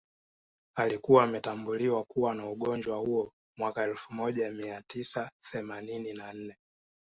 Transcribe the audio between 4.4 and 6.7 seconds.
mia tisa themanini na nne